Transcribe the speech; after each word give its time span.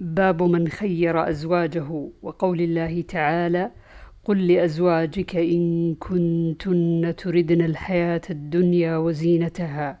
باب 0.00 0.42
من 0.42 0.68
خير 0.68 1.28
أزواجه 1.28 2.08
وقول 2.22 2.60
الله 2.60 3.02
تعالى 3.02 3.70
قل 4.24 4.48
لأزواجك 4.48 5.36
إن 5.36 5.94
كنتن 5.94 7.14
تردن 7.18 7.64
الحياة 7.64 8.20
الدنيا 8.30 8.96
وزينتها 8.96 9.98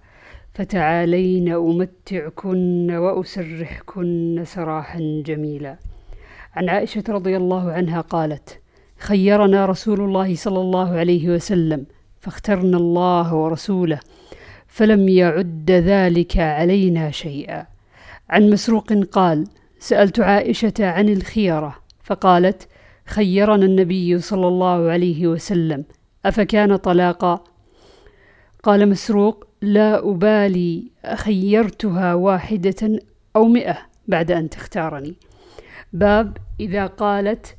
فتعالين 0.54 1.48
أمتعكن 1.52 2.90
وأسرحكن 2.90 4.42
سراحا 4.44 5.22
جميلا. 5.26 5.76
عن 6.54 6.68
عائشة 6.68 7.04
رضي 7.08 7.36
الله 7.36 7.72
عنها 7.72 8.00
قالت 8.00 8.60
خيرنا 8.98 9.66
رسول 9.66 10.00
الله 10.00 10.34
صلى 10.34 10.60
الله 10.60 10.90
عليه 10.90 11.28
وسلم 11.28 11.86
فاخترنا 12.20 12.76
الله 12.76 13.34
ورسوله 13.34 14.00
فلم 14.66 15.08
يعد 15.08 15.70
ذلك 15.70 16.38
علينا 16.38 17.10
شيئا. 17.10 17.66
عن 18.30 18.50
مسروق 18.50 18.92
قال 18.92 19.46
سألت 19.78 20.20
عائشة 20.20 20.74
عن 20.80 21.08
الخيرة 21.08 21.76
فقالت 22.02 22.68
خيرنا 23.06 23.64
النبي 23.64 24.18
صلى 24.18 24.48
الله 24.48 24.90
عليه 24.90 25.26
وسلم 25.26 25.84
أفكان 26.26 26.76
طلاقا؟ 26.76 27.44
قال 28.62 28.88
مسروق 28.88 29.46
لا 29.62 30.10
أبالي 30.10 30.90
أخيرتها 31.04 32.14
واحدة 32.14 33.00
أو 33.36 33.44
مئة 33.44 33.78
بعد 34.08 34.30
أن 34.30 34.50
تختارني. 34.50 35.14
باب 35.92 36.36
إذا 36.60 36.86
قالت 36.86 37.56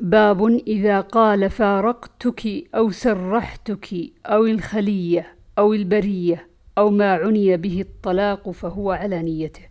باب 0.00 0.46
إذا 0.46 1.00
قال 1.00 1.50
فارقتك 1.50 2.46
أو 2.74 2.90
سرحتك 2.90 3.94
أو 4.26 4.46
الخلية 4.46 5.34
أو 5.58 5.74
البرية 5.74 6.48
أو 6.78 6.90
ما 6.90 7.12
عني 7.12 7.56
به 7.56 7.80
الطلاق 7.80 8.50
فهو 8.50 8.90
على 8.90 9.22
نيته. 9.22 9.69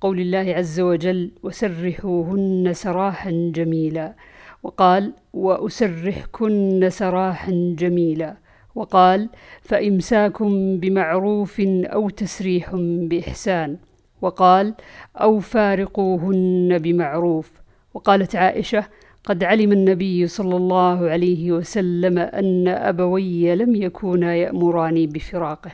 قول 0.00 0.20
الله 0.20 0.54
عز 0.54 0.80
وجل 0.80 1.30
وسرحوهن 1.42 2.72
سراحا 2.72 3.52
جميلا 3.54 4.14
وقال 4.62 5.12
وأسرحكن 5.32 6.90
سراحا 6.90 7.74
جميلا 7.78 8.36
وقال 8.74 9.28
فإمساك 9.62 10.42
بمعروف 10.82 11.60
أو 11.84 12.08
تسريح 12.08 12.74
بإحسان 12.76 13.76
وقال 14.22 14.74
أو 15.16 15.40
فارقوهن 15.40 16.78
بمعروف 16.78 17.52
وقالت 17.94 18.36
عائشة 18.36 18.84
قد 19.24 19.44
علم 19.44 19.72
النبي 19.72 20.26
صلى 20.26 20.56
الله 20.56 21.10
عليه 21.10 21.52
وسلم 21.52 22.18
أن 22.18 22.68
أبوي 22.68 23.54
لم 23.54 23.74
يكونا 23.74 24.34
يأمراني 24.34 25.06
بفراقه. 25.06 25.70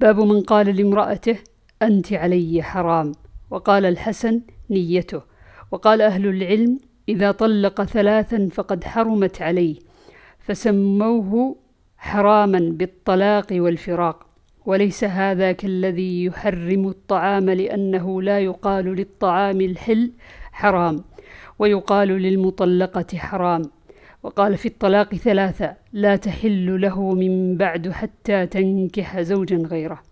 باب 0.00 0.20
من 0.20 0.40
قال 0.40 0.76
لامرأته 0.76 1.36
أنت 1.82 2.12
علي 2.12 2.62
حرام 2.62 3.12
وقال 3.50 3.86
الحسن 3.86 4.40
نيته. 4.70 5.22
وقال 5.70 6.02
أهل 6.02 6.26
العلم 6.26 6.78
إذا 7.08 7.30
طلق 7.32 7.84
ثلاثا 7.84 8.48
فقد 8.52 8.84
حرمت 8.84 9.42
عليه 9.42 9.76
فسموه 10.38 11.56
حراما 11.98 12.58
بالطلاق 12.58 13.46
والفراق. 13.52 14.26
وليس 14.66 15.04
هذا 15.04 15.52
كالذي 15.52 16.24
يحرم 16.24 16.88
الطعام 16.88 17.50
لأنه 17.50 18.22
لا 18.22 18.40
يقال 18.40 18.84
للطعام 18.84 19.60
الحل 19.60 20.12
حرام 20.52 21.04
ويقال 21.58 22.08
للمطلقة 22.08 23.18
حرام. 23.18 23.62
وقال 24.22 24.56
في 24.56 24.66
الطلاق 24.66 25.14
ثلاثة 25.14 25.76
لا 25.92 26.16
تحل 26.16 26.80
له 26.80 27.14
من 27.14 27.56
بعد 27.56 27.90
حتى 27.90 28.46
تنكح 28.46 29.20
زوجا 29.20 29.56
غيره. 29.56 30.02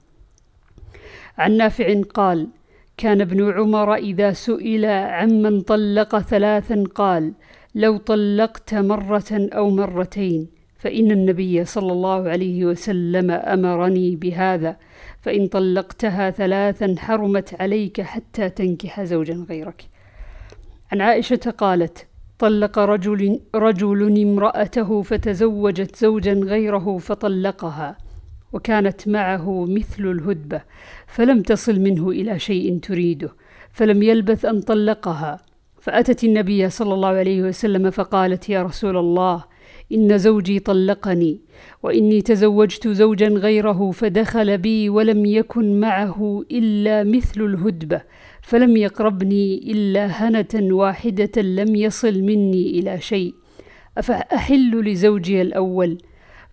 عن 1.39 1.57
نافع 1.57 2.03
قال 2.15 2.49
كان 2.97 3.21
ابن 3.21 3.53
عمر 3.53 3.95
إذا 3.95 4.33
سئل 4.33 4.85
عمن 4.85 5.61
طلق 5.61 6.19
ثلاثا 6.19 6.85
قال 6.95 7.33
لو 7.75 7.97
طلقت 7.97 8.75
مرة 8.75 9.31
أو 9.33 9.71
مرتين 9.71 10.49
فإن 10.79 11.11
النبي 11.11 11.65
صلى 11.65 11.93
الله 11.93 12.29
عليه 12.29 12.65
وسلم 12.65 13.31
أمرني 13.31 14.17
بهذا 14.17 14.77
فإن 15.21 15.47
طلقتها 15.47 16.31
ثلاثا 16.31 16.95
حرمت 16.99 17.61
عليك 17.61 18.01
حتى 18.01 18.49
تنكح 18.49 19.03
زوجا 19.03 19.47
غيرك. 19.49 19.85
عن 20.93 21.01
عائشة 21.01 21.55
قالت 21.59 22.07
طلق 22.39 22.79
رجل, 22.79 23.41
رجل 23.55 24.23
امرأته 24.23 25.03
فتزوجت 25.03 25.97
زوجا 25.97 26.33
غيره 26.33 26.99
فطلقها 26.99 28.04
وكانت 28.55 29.09
معه 29.09 29.65
مثل 29.69 30.03
الهدبة 30.11 30.63
فلم 31.07 31.43
تصل 31.43 31.81
منه 31.81 32.11
إلى 32.11 32.39
شيء 32.39 32.79
تريده 32.79 33.33
فلم 33.73 34.03
يلبث 34.03 34.45
أن 34.45 34.61
طلقها. 34.61 35.41
فأتت 35.81 36.25
النبي 36.25 36.71
صلى 36.71 36.95
الله 36.95 37.09
عليه 37.09 37.43
وسلم 37.43 37.91
فقالت 37.91 38.49
يا 38.49 38.63
رسول 38.63 38.97
الله 38.97 39.45
إن 39.93 40.19
زوجي 40.19 40.59
طلقني 40.59 41.41
وإني 41.83 42.23
تزوجت 42.23 42.89
زوجا 42.89 43.29
غيره 43.29 43.91
فدخل 43.91 44.59
بي 44.59 44.89
ولم 44.89 45.27
يكن 45.27 45.81
معه 45.81 46.45
إلا 46.51 47.05
مثل 47.05 47.41
الهدبة 47.41 48.01
فلم 48.43 48.77
يقربني 48.77 49.73
إلا 49.73 50.07
هنة 50.07 50.75
واحدة 50.75 51.43
لم 51.43 51.77
يصل 51.77 52.23
مني 52.23 52.71
إلى 52.79 53.01
شيء. 53.01 53.35
أفأحل 53.99 54.81
لزوجي 54.81 55.43
الأول؟ 55.43 55.99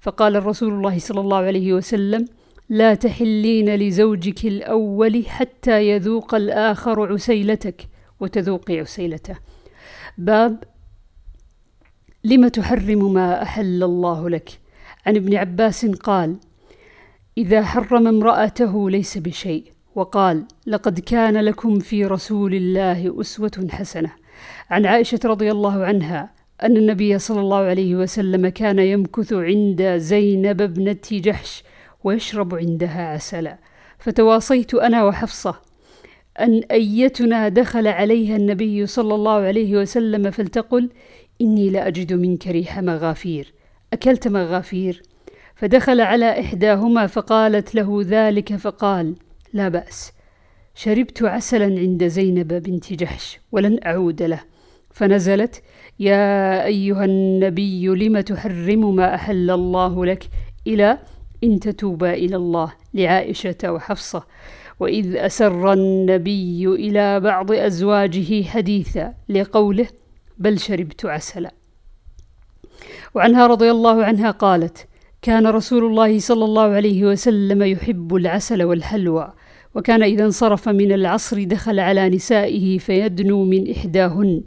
فقال 0.01 0.35
الرسول 0.35 0.73
الله 0.73 0.99
صلى 0.99 1.19
الله 1.19 1.37
عليه 1.37 1.73
وسلم 1.73 2.25
لا 2.69 2.93
تحلين 2.93 3.75
لزوجك 3.75 4.45
الأول 4.45 5.25
حتى 5.25 5.89
يذوق 5.89 6.35
الآخر 6.35 7.13
عسيلتك. 7.13 7.87
وتذوقي 8.19 8.79
عسيلته. 8.79 9.35
باب 10.17 10.63
لم 12.23 12.47
تحرم 12.47 13.13
ما 13.13 13.41
أحل 13.43 13.83
الله 13.83 14.29
لك؟ 14.29 14.49
عن 15.05 15.15
ابن 15.15 15.35
عباس 15.35 15.85
قال 15.85 16.37
إذا 17.37 17.63
حرم 17.63 18.07
امرأته 18.07 18.89
ليس 18.89 19.17
بشيء. 19.17 19.71
وقال 19.95 20.45
لقد 20.67 20.99
كان 20.99 21.37
لكم 21.37 21.79
في 21.79 22.05
رسول 22.05 22.53
الله 22.55 23.21
أسوة 23.21 23.67
حسنة. 23.71 24.11
عن 24.69 24.85
عائشة 24.85 25.19
رضي 25.25 25.51
الله 25.51 25.85
عنها 25.85 26.40
أن 26.63 26.77
النبي 26.77 27.19
صلى 27.19 27.39
الله 27.39 27.57
عليه 27.57 27.95
وسلم 27.95 28.47
كان 28.47 28.79
يمكث 28.79 29.33
عند 29.33 29.97
زينب 29.97 30.61
ابنة 30.61 30.97
جحش 31.11 31.63
ويشرب 32.03 32.55
عندها 32.55 33.07
عسلا 33.07 33.57
فتواصيت 33.99 34.73
أنا 34.73 35.03
وحفصة 35.03 35.55
أن 36.39 36.61
أيتنا 36.71 37.49
دخل 37.49 37.87
عليها 37.87 38.35
النبي 38.35 38.85
صلى 38.85 39.15
الله 39.15 39.31
عليه 39.31 39.77
وسلم 39.77 40.31
فلتقل 40.31 40.89
إني 41.41 41.69
لأجد 41.69 42.13
منك 42.13 42.47
ريح 42.47 42.79
مغافير. 42.79 43.53
أكلت 43.93 44.27
مغافير؟ 44.27 45.01
فدخل 45.55 46.01
على 46.01 46.39
إحداهما 46.39 47.07
فقالت 47.07 47.75
له 47.75 48.01
ذلك 48.05 48.55
فقال 48.55 49.15
لا 49.53 49.69
بأس. 49.69 50.11
شربت 50.75 51.23
عسلا 51.23 51.65
عند 51.65 52.07
زينب 52.07 52.47
بنت 52.47 52.93
جحش 52.93 53.39
ولن 53.51 53.79
أعود 53.85 54.23
له. 54.23 54.39
فنزلت 54.91 55.61
يا 56.01 56.65
أيها 56.65 57.05
النبي 57.05 57.87
لم 57.87 58.19
تحرم 58.19 58.95
ما 58.95 59.15
أحل 59.15 59.51
الله 59.51 60.05
لك؟ 60.05 60.23
إلى 60.67 60.97
إن 61.43 61.59
تتوبا 61.59 62.13
إلى 62.13 62.35
الله 62.35 62.73
لعائشة 62.93 63.55
وحفصة. 63.65 64.23
وإذ 64.79 65.15
أسر 65.15 65.73
النبي 65.73 66.67
إلى 66.67 67.19
بعض 67.19 67.51
أزواجه 67.51 68.43
حديثا 68.43 69.13
لقوله 69.29 69.87
بل 70.37 70.59
شربت 70.59 71.05
عسلا. 71.05 71.51
وعنها 73.15 73.47
رضي 73.47 73.71
الله 73.71 74.05
عنها 74.05 74.31
قالت 74.31 74.87
كان 75.21 75.47
رسول 75.47 75.85
الله 75.85 76.19
صلى 76.19 76.45
الله 76.45 76.63
عليه 76.63 77.05
وسلم 77.05 77.63
يحب 77.63 78.15
العسل 78.15 78.63
والحلوى. 78.63 79.33
وكان 79.75 80.03
إذا 80.03 80.25
انصرف 80.25 80.69
من 80.69 80.91
العصر 80.91 81.43
دخل 81.43 81.79
على 81.79 82.09
نسائه 82.09 82.77
فيدنو 82.77 83.43
من 83.43 83.71
إحداهن 83.71 84.41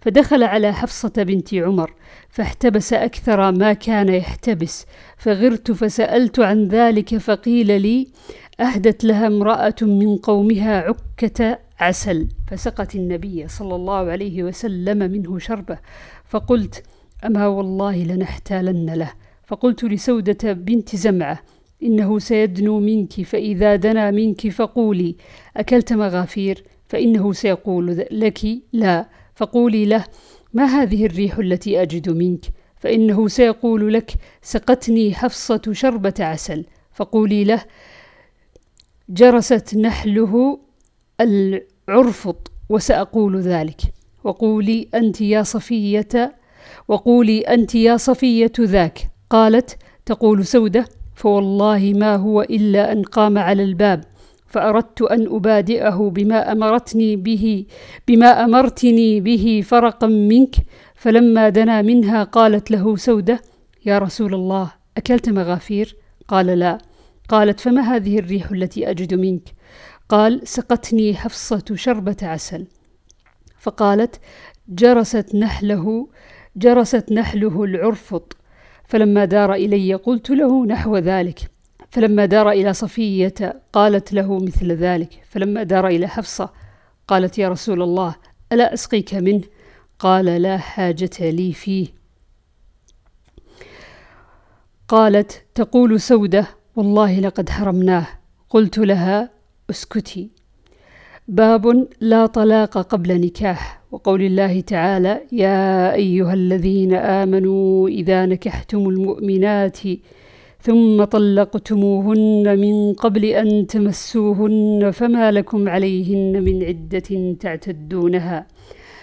فدخل 0.00 0.42
على 0.42 0.72
حفصة 0.72 1.12
بنت 1.16 1.54
عمر 1.54 1.94
فاحتبس 2.28 2.92
أكثر 2.92 3.52
ما 3.52 3.72
كان 3.72 4.08
يحتبس 4.08 4.86
فغرت 5.16 5.72
فسألت 5.72 6.38
عن 6.38 6.68
ذلك 6.68 7.16
فقيل 7.16 7.82
لي 7.82 8.08
أهدت 8.60 9.04
لها 9.04 9.26
امرأة 9.26 9.74
من 9.82 10.16
قومها 10.16 10.80
عكة 10.80 11.58
عسل 11.80 12.28
فسقت 12.50 12.94
النبي 12.94 13.48
صلى 13.48 13.74
الله 13.74 14.10
عليه 14.10 14.42
وسلم 14.42 14.98
منه 14.98 15.38
شربه 15.38 15.78
فقلت 16.24 16.82
أما 17.24 17.46
والله 17.46 18.04
لنحتالن 18.04 18.94
له 18.94 19.12
فقلت 19.46 19.84
لسودة 19.84 20.52
بنت 20.52 20.96
زمعة 20.96 21.38
إنه 21.82 22.18
سيدنو 22.18 22.80
منك 22.80 23.22
فإذا 23.22 23.76
دنا 23.76 24.10
منك 24.10 24.48
فقولي. 24.48 25.16
أكلت 25.56 25.92
مغافير؟ 25.92 26.64
فإنه 26.88 27.32
سيقول 27.32 28.06
لك 28.10 28.40
لا. 28.72 29.08
فقولي 29.34 29.84
له 29.84 30.04
ما 30.54 30.64
هذه 30.64 31.06
الريح 31.06 31.38
التي 31.38 31.82
أجد 31.82 32.10
منك؟ 32.10 32.44
فإنه 32.76 33.28
سيقول 33.28 33.94
لك 33.94 34.12
سقتني 34.42 35.14
حفصة 35.14 35.62
شربة 35.72 36.14
عسل. 36.20 36.64
فقولي 36.92 37.44
له 37.44 37.64
جرست 39.08 39.76
نحله 39.76 40.58
عرفط 41.88 42.52
وسأقول 42.68 43.40
ذلك. 43.40 43.80
وقولي 44.24 44.88
أنت 44.94 45.20
يا 45.20 45.42
صفية 45.42 46.36
وقولي 46.88 47.40
أنت 47.40 47.74
يا 47.74 47.96
صفية 47.96 48.52
ذاك. 48.60 49.10
قالت 49.30 49.78
تقول 50.06 50.46
سودة 50.46 50.84
فوالله 51.20 51.92
ما 51.96 52.16
هو 52.16 52.42
إلا 52.42 52.92
أن 52.92 53.02
قام 53.02 53.38
على 53.38 53.62
الباب 53.62 54.04
فأردت 54.46 55.02
أن 55.02 55.26
أبادئه 55.36 56.10
بما 56.16 56.52
أمرتني 56.52 57.16
به 57.16 57.66
بما 58.08 58.44
أمرتني 58.44 59.20
به 59.20 59.62
فرقا 59.66 60.06
منك 60.06 60.54
فلما 60.94 61.48
دنا 61.48 61.82
منها 61.82 62.24
قالت 62.24 62.70
له 62.70 62.96
سودة 62.96 63.40
يا 63.86 63.98
رسول 63.98 64.34
الله 64.34 64.72
أكلت 64.96 65.28
مغافير؟ 65.28 65.96
قال 66.28 66.46
لا 66.46 66.78
قالت 67.28 67.60
فما 67.60 67.82
هذه 67.82 68.18
الريح 68.18 68.50
التي 68.50 68.90
أجد 68.90 69.14
منك؟ 69.14 69.54
قال 70.08 70.40
سقتني 70.48 71.14
حفصة 71.14 71.64
شربة 71.74 72.16
عسل 72.22 72.66
فقالت 73.58 74.20
جرست 74.68 75.34
نحله 75.34 76.08
جرست 76.56 77.12
نحله 77.12 77.64
العرفط 77.64 78.39
فلما 78.90 79.24
دار 79.24 79.54
إلي 79.54 79.94
قلت 79.94 80.30
له 80.30 80.66
نحو 80.66 80.96
ذلك. 80.96 81.50
فلما 81.90 82.26
دار 82.26 82.50
إلى 82.50 82.72
صفية 82.72 83.62
قالت 83.72 84.12
له 84.12 84.38
مثل 84.38 84.72
ذلك. 84.72 85.22
فلما 85.30 85.62
دار 85.62 85.86
إلى 85.86 86.06
حفصة 86.08 86.50
قالت 87.08 87.38
يا 87.38 87.48
رسول 87.48 87.82
الله 87.82 88.14
ألا 88.52 88.74
أسقيك 88.74 89.14
منه؟ 89.14 89.42
قال 89.98 90.24
لا 90.24 90.58
حاجة 90.58 91.10
لي 91.20 91.52
فيه. 91.52 91.86
قالت 94.88 95.44
تقول 95.54 96.00
سودة 96.00 96.46
والله 96.76 97.20
لقد 97.20 97.48
حرمناه. 97.48 98.06
قلت 98.50 98.78
لها 98.78 99.30
اسكتي. 99.70 100.30
باب 101.30 101.86
لا 102.00 102.26
طلاق 102.26 102.78
قبل 102.78 103.20
نكاح 103.20 103.82
وقول 103.92 104.22
الله 104.22 104.60
تعالى 104.60 105.20
يا 105.32 105.94
أيها 105.94 106.34
الذين 106.34 106.94
آمنوا 106.94 107.88
إذا 107.88 108.26
نكحتم 108.26 108.88
المؤمنات 108.88 109.78
ثم 110.60 111.04
طلقتموهن 111.04 112.58
من 112.58 112.94
قبل 112.94 113.24
أن 113.24 113.66
تمسوهن 113.66 114.90
فما 114.90 115.30
لكم 115.30 115.68
عليهن 115.68 116.42
من 116.42 116.64
عدة 116.64 117.36
تعتدونها 117.40 118.46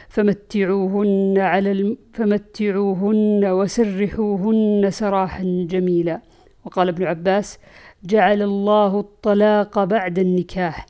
فمتعوهن 0.09 1.37
على 1.37 1.71
الم... 1.71 1.97
فمتعوهن 2.13 3.45
وسرحوهن 3.45 4.89
سراحا 4.91 5.67
جميلا. 5.69 6.21
وقال 6.65 6.87
ابن 6.87 7.03
عباس 7.03 7.57
جعل 8.03 8.41
الله 8.41 8.99
الطلاق 8.99 9.83
بعد 9.83 10.19
النكاح. 10.19 10.85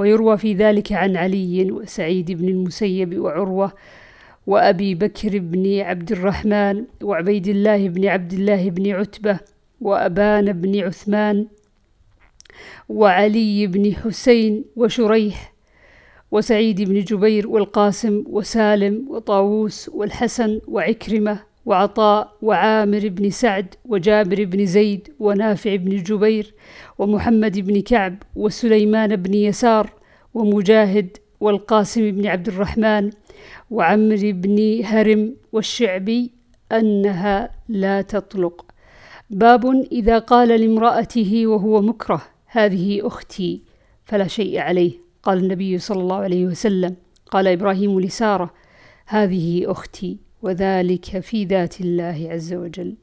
ويروى 0.00 0.38
في 0.38 0.54
ذلك 0.54 0.92
عن 0.92 1.16
علي 1.16 1.72
وسعيد 1.72 2.32
بن 2.32 2.48
المسيب 2.48 3.18
وعروة 3.18 3.72
وأبي 4.46 4.94
بكر 4.94 5.38
بن 5.38 5.80
عبد 5.80 6.12
الرحمن 6.12 6.84
وعبيد 7.02 7.48
الله 7.48 7.88
بن 7.88 8.06
عبد 8.06 8.32
الله 8.32 8.70
بن 8.70 8.90
عتبة 8.90 9.38
وأبان 9.80 10.52
بن 10.52 10.80
عثمان 10.80 11.46
وعلي 12.88 13.66
بن 13.66 13.94
حسين 13.94 14.64
وشريح 14.76 15.52
وسعيد 16.30 16.82
بن 16.82 17.00
جبير 17.00 17.48
والقاسم 17.48 18.24
وسالم 18.26 19.06
وطاووس 19.08 19.88
والحسن 19.88 20.60
وعكرمة 20.68 21.40
وعطاء 21.70 22.36
وعامر 22.42 23.08
بن 23.08 23.30
سعد 23.30 23.74
وجابر 23.84 24.44
بن 24.44 24.66
زيد 24.66 25.08
ونافع 25.18 25.76
بن 25.76 26.02
جبير 26.02 26.54
ومحمد 26.98 27.58
بن 27.58 27.80
كعب 27.80 28.22
وسليمان 28.36 29.16
بن 29.16 29.34
يسار 29.34 29.90
ومجاهد 30.34 31.16
والقاسم 31.40 32.10
بن 32.10 32.26
عبد 32.26 32.48
الرحمن 32.48 33.10
وعمر 33.70 34.20
بن 34.22 34.84
هرم 34.84 35.36
والشعبي 35.52 36.30
أنها 36.72 37.50
لا 37.68 38.02
تطلق. 38.02 38.66
باب 39.30 39.86
إذا 39.92 40.18
قال 40.18 40.48
لامرأته 40.48 41.46
وهو 41.46 41.82
مكره 41.82 42.22
هذه 42.46 43.06
أختي 43.06 43.62
فلا 44.04 44.26
شيء 44.26 44.58
عليه. 44.58 44.92
قال 45.22 45.38
النبي 45.38 45.78
صلى 45.78 46.00
الله 46.00 46.16
عليه 46.16 46.46
وسلم 46.46 46.96
قال 47.30 47.48
إبراهيم 47.48 48.00
لسارة 48.00 48.50
هذه 49.06 49.70
أختي. 49.70 50.29
وذلك 50.42 51.20
في 51.20 51.44
ذات 51.44 51.80
الله 51.80 52.28
عز 52.30 52.52
وجل. 52.54 52.96